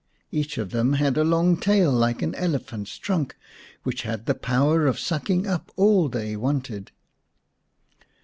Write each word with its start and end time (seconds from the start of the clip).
Each 0.31 0.57
of 0.57 0.71
them 0.71 0.93
had 0.93 1.15
a 1.15 1.23
long 1.23 1.57
tail 1.57 1.91
like 1.91 2.23
an 2.23 2.33
elephant's 2.33 2.97
trunk, 2.97 3.37
which 3.83 4.01
had 4.01 4.25
the 4.25 4.33
power 4.33 4.87
of 4.87 4.97
sucking 4.97 5.45
up 5.45 5.71
all 5.75 6.09
they 6.09 6.35
wanted. 6.35 6.89